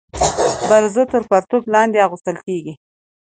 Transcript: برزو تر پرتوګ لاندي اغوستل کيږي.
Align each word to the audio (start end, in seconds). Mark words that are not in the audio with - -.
برزو 0.69 1.03
تر 1.11 1.21
پرتوګ 1.29 1.63
لاندي 1.73 1.99
اغوستل 2.05 2.37
کيږي. 2.45 2.73